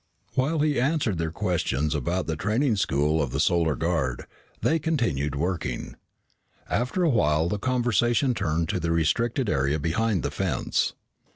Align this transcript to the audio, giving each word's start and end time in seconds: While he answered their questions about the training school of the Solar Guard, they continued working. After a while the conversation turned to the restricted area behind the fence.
While 0.33 0.61
he 0.61 0.79
answered 0.81 1.19
their 1.19 1.29
questions 1.29 1.93
about 1.93 2.25
the 2.25 2.35
training 2.35 2.75
school 2.77 3.21
of 3.21 3.29
the 3.29 3.39
Solar 3.39 3.75
Guard, 3.75 4.25
they 4.61 4.79
continued 4.79 5.35
working. 5.35 5.95
After 6.67 7.03
a 7.03 7.09
while 7.09 7.47
the 7.47 7.59
conversation 7.59 8.33
turned 8.33 8.67
to 8.69 8.79
the 8.79 8.91
restricted 8.91 9.47
area 9.47 9.77
behind 9.77 10.23
the 10.23 10.31
fence. 10.31 10.93